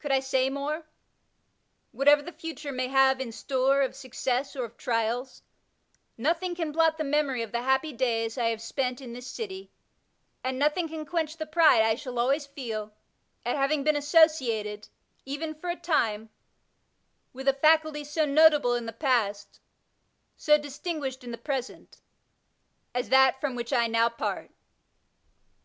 [0.00, 0.82] Gould I say morel
[1.92, 5.42] Whatever the future may have in store of success or of trials,
[6.18, 9.70] nothing can blot the memory of the happy days I have spent in this city,
[10.42, 12.92] and nothing can quench the pride I shall always feel
[13.46, 14.88] at having been associated,
[15.24, 16.30] even for a time,
[17.32, 19.60] with a Faculty so notable in the past,
[20.36, 22.00] so distinguished in the present,
[22.92, 24.50] as that from which I now part.